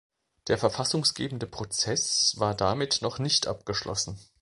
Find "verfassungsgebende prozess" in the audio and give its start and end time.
0.57-2.33